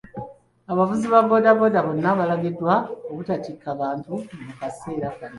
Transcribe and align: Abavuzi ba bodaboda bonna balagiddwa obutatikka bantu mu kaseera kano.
Abavuzi 0.71 1.05
ba 1.13 1.19
bodaboda 1.31 1.79
bonna 1.85 2.09
balagiddwa 2.19 2.73
obutatikka 3.11 3.69
bantu 3.81 4.13
mu 4.45 4.53
kaseera 4.59 5.09
kano. 5.17 5.29